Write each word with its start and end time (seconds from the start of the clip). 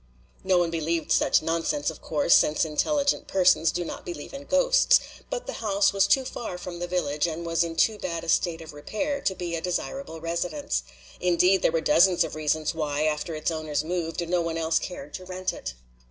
No 0.43 0.57
one 0.57 0.71
believed 0.71 1.11
such 1.11 1.43
nonsense, 1.43 1.91
of 1.91 2.01
course, 2.01 2.33
since 2.33 2.65
intelligent 2.65 3.27
persons 3.27 3.71
do 3.71 3.85
not 3.85 4.03
believe 4.03 4.33
in 4.33 4.45
ghosts. 4.45 4.99
But 5.29 5.45
the 5.45 5.53
house 5.61 5.93
was 5.93 6.07
too 6.07 6.25
far 6.25 6.57
from 6.57 6.79
the 6.79 6.87
village, 6.87 7.27
and 7.27 7.45
was 7.45 7.63
in 7.63 7.75
too 7.75 7.99
bad 7.99 8.23
a 8.23 8.27
state 8.29 8.61
of 8.61 8.73
repair 8.73 9.21
to 9.21 9.35
be 9.35 9.53
a 9.53 9.61
desirable 9.61 10.19
residence. 10.19 10.81
Indeed, 11.19 11.61
there 11.61 11.71
were 11.71 11.81
dozens 11.81 12.23
of 12.23 12.33
reasons 12.33 12.73
why, 12.73 13.05
after 13.05 13.35
its 13.35 13.51
owners 13.51 13.83
moved, 13.83 14.27
no 14.27 14.41
one 14.41 14.57
else 14.57 14.79
cared 14.79 15.13
to 15.13 15.25
rent 15.25 15.53
it. 15.53 15.75